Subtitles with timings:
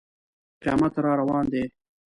[0.61, 1.63] قیامت را روان دی.